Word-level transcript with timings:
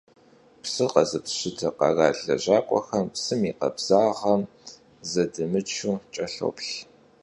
Psır 0.61 0.89
khezıpşıte 0.93 1.69
kheral 1.79 2.15
lejak'uexer 2.25 3.05
psım 3.13 3.41
yi 3.47 3.53
khabzağem 3.59 4.41
zedımıçu 5.11 5.91
ç'elhoplh. 6.13 6.71